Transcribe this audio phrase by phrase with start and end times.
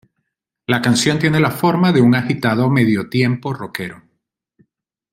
[0.65, 4.01] La canción tiene la forma de un agitado medio-tempo roquero.